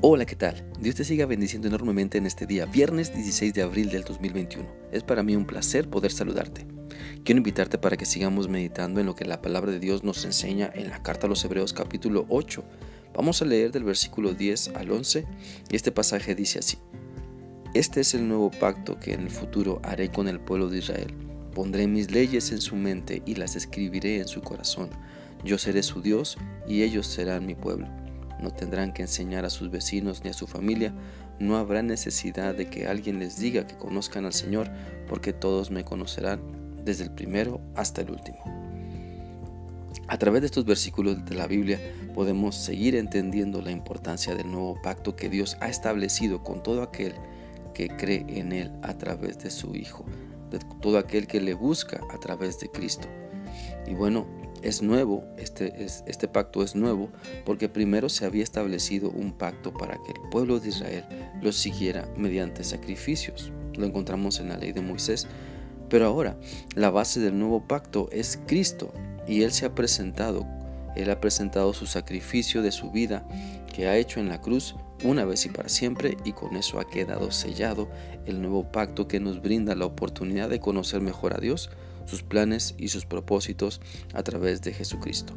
Hola, 0.00 0.26
¿qué 0.26 0.36
tal? 0.36 0.64
Dios 0.78 0.94
te 0.94 1.02
siga 1.02 1.26
bendiciendo 1.26 1.66
enormemente 1.66 2.18
en 2.18 2.26
este 2.26 2.46
día, 2.46 2.66
viernes 2.66 3.12
16 3.12 3.52
de 3.52 3.62
abril 3.62 3.90
del 3.90 4.04
2021. 4.04 4.64
Es 4.92 5.02
para 5.02 5.24
mí 5.24 5.34
un 5.34 5.44
placer 5.44 5.90
poder 5.90 6.12
saludarte. 6.12 6.68
Quiero 7.24 7.38
invitarte 7.38 7.78
para 7.78 7.96
que 7.96 8.06
sigamos 8.06 8.48
meditando 8.48 9.00
en 9.00 9.06
lo 9.06 9.16
que 9.16 9.24
la 9.24 9.42
palabra 9.42 9.72
de 9.72 9.80
Dios 9.80 10.04
nos 10.04 10.24
enseña 10.24 10.70
en 10.72 10.88
la 10.90 11.02
carta 11.02 11.26
a 11.26 11.28
los 11.28 11.44
Hebreos 11.44 11.72
capítulo 11.72 12.26
8. 12.28 12.62
Vamos 13.12 13.42
a 13.42 13.44
leer 13.44 13.72
del 13.72 13.82
versículo 13.82 14.34
10 14.34 14.68
al 14.76 14.92
11 14.92 15.26
y 15.68 15.74
este 15.74 15.90
pasaje 15.90 16.36
dice 16.36 16.60
así. 16.60 16.78
Este 17.74 18.02
es 18.02 18.14
el 18.14 18.28
nuevo 18.28 18.52
pacto 18.52 19.00
que 19.00 19.14
en 19.14 19.22
el 19.22 19.30
futuro 19.30 19.80
haré 19.82 20.12
con 20.12 20.28
el 20.28 20.38
pueblo 20.38 20.68
de 20.68 20.78
Israel. 20.78 21.12
Pondré 21.52 21.88
mis 21.88 22.12
leyes 22.12 22.52
en 22.52 22.60
su 22.60 22.76
mente 22.76 23.20
y 23.26 23.34
las 23.34 23.56
escribiré 23.56 24.20
en 24.20 24.28
su 24.28 24.42
corazón. 24.42 24.90
Yo 25.42 25.58
seré 25.58 25.82
su 25.82 26.00
Dios 26.02 26.38
y 26.68 26.84
ellos 26.84 27.08
serán 27.08 27.46
mi 27.46 27.56
pueblo 27.56 27.88
no 28.40 28.50
tendrán 28.50 28.92
que 28.92 29.02
enseñar 29.02 29.44
a 29.44 29.50
sus 29.50 29.70
vecinos 29.70 30.22
ni 30.24 30.30
a 30.30 30.34
su 30.34 30.46
familia, 30.46 30.92
no 31.38 31.56
habrá 31.56 31.82
necesidad 31.82 32.54
de 32.54 32.68
que 32.68 32.86
alguien 32.86 33.18
les 33.18 33.38
diga 33.38 33.66
que 33.66 33.76
conozcan 33.76 34.24
al 34.24 34.32
Señor, 34.32 34.70
porque 35.08 35.32
todos 35.32 35.70
me 35.70 35.84
conocerán, 35.84 36.40
desde 36.84 37.04
el 37.04 37.10
primero 37.10 37.60
hasta 37.74 38.00
el 38.02 38.10
último. 38.10 38.38
A 40.08 40.18
través 40.18 40.40
de 40.40 40.46
estos 40.46 40.64
versículos 40.64 41.24
de 41.26 41.34
la 41.34 41.46
Biblia 41.46 41.78
podemos 42.14 42.56
seguir 42.56 42.94
entendiendo 42.94 43.60
la 43.60 43.70
importancia 43.70 44.34
del 44.34 44.50
nuevo 44.50 44.80
pacto 44.80 45.14
que 45.14 45.28
Dios 45.28 45.56
ha 45.60 45.68
establecido 45.68 46.42
con 46.42 46.62
todo 46.62 46.82
aquel 46.82 47.14
que 47.74 47.88
cree 47.88 48.24
en 48.28 48.52
Él 48.52 48.72
a 48.82 48.94
través 48.96 49.38
de 49.38 49.50
su 49.50 49.74
Hijo, 49.74 50.06
de 50.50 50.60
todo 50.80 50.98
aquel 50.98 51.26
que 51.26 51.40
le 51.40 51.54
busca 51.54 52.00
a 52.10 52.18
través 52.18 52.58
de 52.58 52.70
Cristo. 52.70 53.06
Y 53.86 53.94
bueno, 53.94 54.26
es 54.62 54.82
nuevo, 54.82 55.24
este, 55.36 55.84
este 55.84 56.28
pacto 56.28 56.62
es 56.62 56.74
nuevo 56.74 57.10
porque 57.44 57.68
primero 57.68 58.08
se 58.08 58.24
había 58.24 58.42
establecido 58.42 59.10
un 59.10 59.32
pacto 59.32 59.72
para 59.72 59.96
que 59.96 60.12
el 60.12 60.28
pueblo 60.30 60.60
de 60.60 60.68
Israel 60.68 61.04
lo 61.42 61.52
siguiera 61.52 62.08
mediante 62.16 62.64
sacrificios. 62.64 63.52
Lo 63.74 63.86
encontramos 63.86 64.40
en 64.40 64.48
la 64.48 64.56
ley 64.56 64.72
de 64.72 64.80
Moisés. 64.80 65.26
Pero 65.88 66.06
ahora 66.06 66.36
la 66.74 66.90
base 66.90 67.20
del 67.20 67.38
nuevo 67.38 67.66
pacto 67.66 68.08
es 68.12 68.38
Cristo 68.46 68.92
y 69.26 69.42
Él 69.42 69.52
se 69.52 69.66
ha 69.66 69.74
presentado, 69.74 70.46
Él 70.96 71.10
ha 71.10 71.20
presentado 71.20 71.72
su 71.72 71.86
sacrificio 71.86 72.62
de 72.62 72.72
su 72.72 72.90
vida 72.90 73.26
que 73.72 73.88
ha 73.88 73.96
hecho 73.96 74.20
en 74.20 74.28
la 74.28 74.40
cruz 74.40 74.74
una 75.04 75.24
vez 75.24 75.46
y 75.46 75.48
para 75.48 75.68
siempre 75.68 76.16
y 76.24 76.32
con 76.32 76.56
eso 76.56 76.80
ha 76.80 76.88
quedado 76.88 77.30
sellado 77.30 77.88
el 78.26 78.42
nuevo 78.42 78.70
pacto 78.70 79.06
que 79.06 79.20
nos 79.20 79.40
brinda 79.40 79.74
la 79.74 79.86
oportunidad 79.86 80.48
de 80.48 80.60
conocer 80.60 81.00
mejor 81.00 81.34
a 81.34 81.40
Dios, 81.40 81.70
sus 82.08 82.22
planes 82.22 82.74
y 82.78 82.88
sus 82.88 83.04
propósitos 83.04 83.80
a 84.14 84.22
través 84.22 84.62
de 84.62 84.72
Jesucristo. 84.72 85.34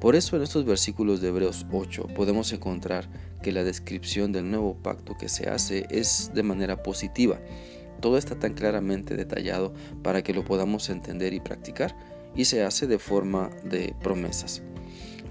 Por 0.00 0.14
eso 0.14 0.36
en 0.36 0.42
estos 0.42 0.66
versículos 0.66 1.20
de 1.20 1.28
Hebreos 1.28 1.66
8 1.72 2.08
podemos 2.14 2.52
encontrar 2.52 3.08
que 3.42 3.50
la 3.50 3.64
descripción 3.64 4.30
del 4.30 4.50
nuevo 4.50 4.76
pacto 4.76 5.16
que 5.18 5.28
se 5.28 5.48
hace 5.48 5.86
es 5.90 6.30
de 6.34 6.42
manera 6.42 6.82
positiva. 6.82 7.40
Todo 8.00 8.18
está 8.18 8.38
tan 8.38 8.52
claramente 8.52 9.16
detallado 9.16 9.72
para 10.02 10.22
que 10.22 10.34
lo 10.34 10.44
podamos 10.44 10.90
entender 10.90 11.32
y 11.32 11.40
practicar 11.40 11.96
y 12.36 12.44
se 12.44 12.62
hace 12.62 12.86
de 12.86 12.98
forma 12.98 13.50
de 13.64 13.94
promesas. 14.02 14.62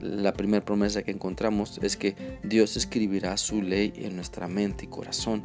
La 0.00 0.32
primera 0.32 0.64
promesa 0.64 1.02
que 1.02 1.12
encontramos 1.12 1.78
es 1.82 1.96
que 1.96 2.16
Dios 2.42 2.76
escribirá 2.76 3.36
su 3.36 3.62
ley 3.62 3.92
en 3.96 4.16
nuestra 4.16 4.48
mente 4.48 4.84
y 4.84 4.88
corazón, 4.88 5.44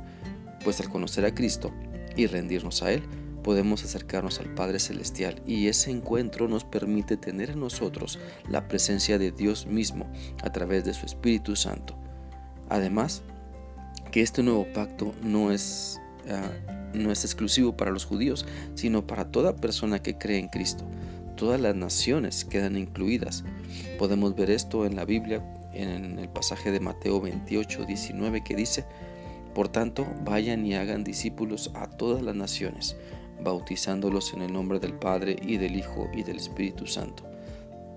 pues 0.63 0.79
al 0.79 0.89
conocer 0.89 1.25
a 1.25 1.35
Cristo 1.35 1.71
y 2.15 2.27
rendirnos 2.27 2.81
a 2.83 2.91
Él, 2.91 3.03
podemos 3.43 3.83
acercarnos 3.83 4.39
al 4.39 4.53
Padre 4.55 4.79
Celestial 4.79 5.41
y 5.45 5.67
ese 5.67 5.91
encuentro 5.91 6.47
nos 6.47 6.63
permite 6.63 7.17
tener 7.17 7.51
en 7.51 7.59
nosotros 7.59 8.17
la 8.49 8.67
presencia 8.67 9.19
de 9.19 9.31
Dios 9.31 9.67
mismo 9.67 10.11
a 10.41 10.51
través 10.51 10.85
de 10.85 10.93
su 10.93 11.05
Espíritu 11.05 11.55
Santo. 11.55 11.95
Además, 12.69 13.21
que 14.11 14.21
este 14.21 14.41
nuevo 14.41 14.65
pacto 14.73 15.13
no 15.21 15.51
es, 15.51 15.99
ah, 16.29 16.49
no 16.93 17.11
es 17.11 17.25
exclusivo 17.25 17.75
para 17.75 17.91
los 17.91 18.05
judíos, 18.05 18.45
sino 18.75 19.05
para 19.05 19.31
toda 19.31 19.55
persona 19.55 20.01
que 20.01 20.17
cree 20.17 20.39
en 20.39 20.47
Cristo. 20.47 20.85
Todas 21.35 21.59
las 21.59 21.75
naciones 21.75 22.45
quedan 22.45 22.77
incluidas. 22.77 23.43
Podemos 23.99 24.35
ver 24.35 24.49
esto 24.51 24.85
en 24.85 24.95
la 24.95 25.03
Biblia, 25.03 25.43
en 25.73 26.19
el 26.19 26.29
pasaje 26.29 26.71
de 26.71 26.79
Mateo 26.79 27.19
28, 27.19 27.85
19, 27.85 28.43
que 28.43 28.55
dice, 28.55 28.85
Por 29.55 29.67
tanto, 29.67 30.05
vayan 30.23 30.65
y 30.65 30.75
hagan 30.75 31.03
discípulos 31.03 31.71
a 31.73 31.87
todas 31.87 32.21
las 32.21 32.35
naciones 32.35 32.95
bautizándolos 33.41 34.33
en 34.33 34.41
el 34.41 34.53
nombre 34.53 34.79
del 34.79 34.93
Padre 34.93 35.35
y 35.41 35.57
del 35.57 35.75
Hijo 35.75 36.09
y 36.13 36.23
del 36.23 36.37
Espíritu 36.37 36.87
Santo. 36.87 37.23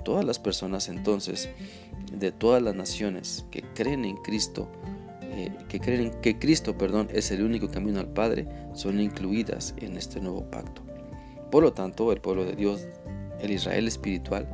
Todas 0.04 0.24
las 0.24 0.38
personas 0.38 0.88
entonces 0.88 1.48
de 2.12 2.32
todas 2.32 2.62
las 2.62 2.74
naciones 2.74 3.44
que 3.50 3.62
creen 3.74 4.04
en 4.04 4.16
Cristo, 4.16 4.68
eh, 5.22 5.50
que 5.68 5.80
creen 5.80 6.12
que 6.22 6.38
Cristo, 6.38 6.78
perdón, 6.78 7.08
es 7.12 7.30
el 7.30 7.42
único 7.42 7.68
camino 7.70 8.00
al 8.00 8.08
Padre, 8.08 8.46
son 8.74 9.00
incluidas 9.00 9.74
en 9.78 9.96
este 9.96 10.20
nuevo 10.20 10.48
pacto. 10.50 10.82
Por 11.50 11.62
lo 11.62 11.72
tanto, 11.72 12.12
el 12.12 12.20
pueblo 12.20 12.44
de 12.44 12.54
Dios, 12.56 12.86
el 13.40 13.50
Israel 13.50 13.88
espiritual, 13.88 14.48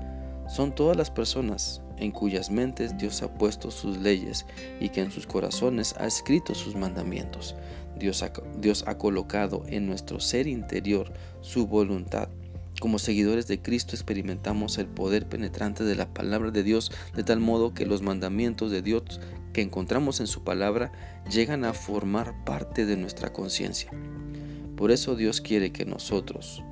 son 0.48 0.74
todas 0.74 0.96
las 0.96 1.10
personas 1.10 1.82
en 2.02 2.10
cuyas 2.10 2.50
mentes 2.50 2.98
Dios 2.98 3.22
ha 3.22 3.32
puesto 3.32 3.70
sus 3.70 3.98
leyes 3.98 4.44
y 4.80 4.88
que 4.88 5.00
en 5.00 5.10
sus 5.10 5.26
corazones 5.26 5.94
ha 5.98 6.06
escrito 6.06 6.54
sus 6.54 6.74
mandamientos. 6.74 7.54
Dios 7.96 8.22
ha, 8.22 8.32
Dios 8.58 8.84
ha 8.86 8.98
colocado 8.98 9.62
en 9.68 9.86
nuestro 9.86 10.18
ser 10.18 10.48
interior 10.48 11.12
su 11.40 11.66
voluntad. 11.66 12.28
Como 12.80 12.98
seguidores 12.98 13.46
de 13.46 13.62
Cristo 13.62 13.94
experimentamos 13.94 14.78
el 14.78 14.86
poder 14.86 15.28
penetrante 15.28 15.84
de 15.84 15.94
la 15.94 16.12
palabra 16.12 16.50
de 16.50 16.64
Dios 16.64 16.90
de 17.14 17.22
tal 17.22 17.38
modo 17.38 17.74
que 17.74 17.86
los 17.86 18.02
mandamientos 18.02 18.72
de 18.72 18.82
Dios 18.82 19.20
que 19.52 19.62
encontramos 19.62 20.18
en 20.18 20.26
su 20.26 20.42
palabra 20.42 20.90
llegan 21.30 21.64
a 21.64 21.74
formar 21.74 22.44
parte 22.44 22.84
de 22.84 22.96
nuestra 22.96 23.32
conciencia. 23.32 23.92
Por 24.76 24.90
eso 24.90 25.14
Dios 25.14 25.40
quiere 25.40 25.70
que 25.70 25.84
nosotros, 25.84 26.64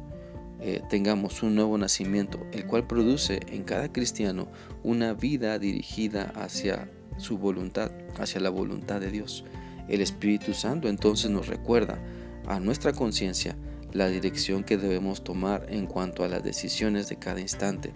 eh, 0.61 0.83
tengamos 0.89 1.43
un 1.43 1.55
nuevo 1.55 1.79
nacimiento, 1.79 2.47
el 2.53 2.67
cual 2.67 2.87
produce 2.87 3.41
en 3.49 3.65
cada 3.65 3.93
cristiano 3.93 4.49
una 4.83 5.15
vida 5.15 5.59
dirigida 5.59 6.33
hacia 6.35 6.91
su 7.17 7.39
voluntad, 7.39 7.91
hacia 8.19 8.41
la 8.41 8.51
voluntad 8.51 9.01
de 9.01 9.11
Dios. 9.11 9.45
El 9.89 10.01
Espíritu 10.01 10.55
Santo 10.55 10.89
entonces 10.89 11.31
nos 11.31 11.47
recuerda 11.47 11.99
a 12.47 12.61
nuestra 12.61 12.93
conciencia 12.93 13.57
la 13.93 14.09
dirección 14.09 14.63
que 14.63 14.77
debemos 14.77 15.25
tomar 15.25 15.67
en 15.69 15.87
cuanto 15.87 16.25
a 16.25 16.29
las 16.29 16.45
decisiones 16.45 17.09
de 17.09 17.17
cada 17.17 17.41
instante. 17.41 17.93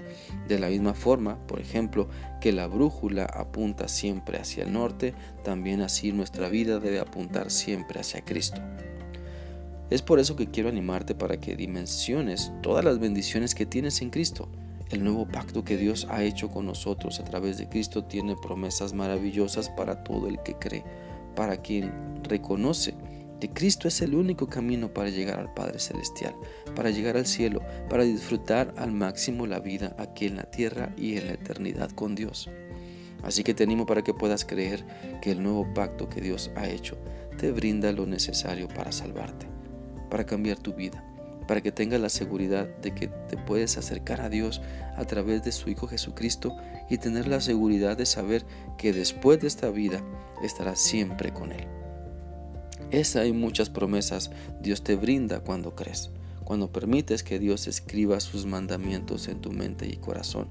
De 0.48 0.58
la 0.58 0.68
misma 0.68 0.94
forma, 0.94 1.38
por 1.46 1.60
ejemplo, 1.60 2.08
que 2.40 2.52
la 2.52 2.66
brújula 2.66 3.24
apunta 3.24 3.88
siempre 3.88 4.38
hacia 4.38 4.64
el 4.64 4.72
norte, 4.72 5.14
también 5.44 5.82
así 5.82 6.12
nuestra 6.12 6.48
vida 6.48 6.80
debe 6.80 6.98
apuntar 6.98 7.50
siempre 7.50 8.00
hacia 8.00 8.24
Cristo. 8.24 8.60
Es 9.90 10.00
por 10.00 10.18
eso 10.18 10.34
que 10.34 10.46
quiero 10.46 10.70
animarte 10.70 11.14
para 11.14 11.38
que 11.38 11.56
dimensiones 11.56 12.52
todas 12.62 12.84
las 12.84 12.98
bendiciones 12.98 13.54
que 13.54 13.66
tienes 13.66 14.00
en 14.00 14.08
Cristo. 14.10 14.48
El 14.90 15.04
nuevo 15.04 15.26
pacto 15.26 15.62
que 15.62 15.76
Dios 15.76 16.06
ha 16.10 16.22
hecho 16.22 16.50
con 16.50 16.64
nosotros 16.64 17.20
a 17.20 17.24
través 17.24 17.58
de 17.58 17.68
Cristo 17.68 18.04
tiene 18.04 18.34
promesas 18.34 18.94
maravillosas 18.94 19.68
para 19.68 20.02
todo 20.02 20.28
el 20.28 20.42
que 20.42 20.54
cree, 20.54 20.84
para 21.36 21.58
quien 21.58 21.92
reconoce 22.22 22.94
que 23.40 23.50
Cristo 23.50 23.86
es 23.86 24.00
el 24.00 24.14
único 24.14 24.46
camino 24.46 24.88
para 24.94 25.10
llegar 25.10 25.38
al 25.38 25.52
Padre 25.52 25.78
Celestial, 25.78 26.34
para 26.74 26.88
llegar 26.88 27.18
al 27.18 27.26
cielo, 27.26 27.60
para 27.90 28.04
disfrutar 28.04 28.72
al 28.78 28.90
máximo 28.90 29.46
la 29.46 29.60
vida 29.60 29.94
aquí 29.98 30.26
en 30.26 30.36
la 30.36 30.44
tierra 30.44 30.94
y 30.96 31.18
en 31.18 31.26
la 31.26 31.34
eternidad 31.34 31.90
con 31.90 32.14
Dios. 32.14 32.48
Así 33.22 33.44
que 33.44 33.52
te 33.52 33.64
animo 33.64 33.84
para 33.84 34.02
que 34.02 34.14
puedas 34.14 34.46
creer 34.46 34.84
que 35.20 35.32
el 35.32 35.42
nuevo 35.42 35.66
pacto 35.74 36.08
que 36.08 36.22
Dios 36.22 36.50
ha 36.56 36.68
hecho 36.68 36.96
te 37.38 37.52
brinda 37.52 37.92
lo 37.92 38.06
necesario 38.06 38.68
para 38.68 38.92
salvarte 38.92 39.53
para 40.14 40.26
cambiar 40.26 40.60
tu 40.60 40.74
vida, 40.74 41.02
para 41.48 41.60
que 41.60 41.72
tengas 41.72 42.00
la 42.00 42.08
seguridad 42.08 42.68
de 42.82 42.94
que 42.94 43.08
te 43.08 43.36
puedes 43.36 43.76
acercar 43.76 44.20
a 44.20 44.28
Dios 44.28 44.62
a 44.96 45.04
través 45.06 45.42
de 45.42 45.50
su 45.50 45.70
Hijo 45.70 45.88
Jesucristo 45.88 46.56
y 46.88 46.98
tener 46.98 47.26
la 47.26 47.40
seguridad 47.40 47.96
de 47.96 48.06
saber 48.06 48.46
que 48.78 48.92
después 48.92 49.40
de 49.40 49.48
esta 49.48 49.70
vida 49.70 50.04
estarás 50.40 50.78
siempre 50.78 51.32
con 51.32 51.50
Él. 51.50 51.66
Esa 52.92 53.26
y 53.26 53.32
muchas 53.32 53.70
promesas 53.70 54.30
Dios 54.62 54.84
te 54.84 54.94
brinda 54.94 55.40
cuando 55.40 55.74
crees, 55.74 56.12
cuando 56.44 56.70
permites 56.70 57.24
que 57.24 57.40
Dios 57.40 57.66
escriba 57.66 58.20
sus 58.20 58.46
mandamientos 58.46 59.26
en 59.26 59.40
tu 59.40 59.50
mente 59.50 59.88
y 59.88 59.96
corazón, 59.96 60.46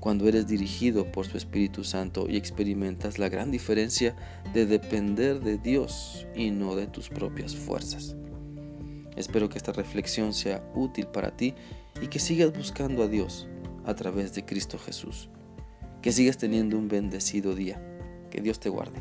cuando 0.00 0.26
eres 0.26 0.48
dirigido 0.48 1.12
por 1.12 1.24
su 1.24 1.36
Espíritu 1.36 1.84
Santo 1.84 2.26
y 2.28 2.36
experimentas 2.36 3.20
la 3.20 3.28
gran 3.28 3.52
diferencia 3.52 4.16
de 4.52 4.66
depender 4.66 5.38
de 5.38 5.56
Dios 5.56 6.26
y 6.34 6.50
no 6.50 6.74
de 6.74 6.88
tus 6.88 7.08
propias 7.08 7.54
fuerzas. 7.54 8.16
Espero 9.18 9.48
que 9.48 9.58
esta 9.58 9.72
reflexión 9.72 10.32
sea 10.32 10.62
útil 10.76 11.08
para 11.08 11.36
ti 11.36 11.54
y 12.00 12.06
que 12.06 12.20
sigas 12.20 12.56
buscando 12.56 13.02
a 13.02 13.08
Dios 13.08 13.48
a 13.84 13.94
través 13.96 14.32
de 14.32 14.44
Cristo 14.44 14.78
Jesús. 14.78 15.28
Que 16.02 16.12
sigas 16.12 16.38
teniendo 16.38 16.78
un 16.78 16.86
bendecido 16.86 17.56
día. 17.56 17.82
Que 18.30 18.40
Dios 18.40 18.60
te 18.60 18.68
guarde. 18.68 19.00